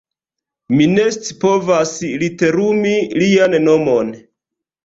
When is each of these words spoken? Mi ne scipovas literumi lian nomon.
Mi 0.77 0.87
ne 0.93 1.03
scipovas 1.17 1.93
literumi 2.23 2.97
lian 3.25 3.57
nomon. 3.69 4.11